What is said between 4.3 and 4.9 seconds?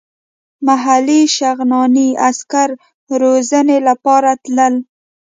تلل.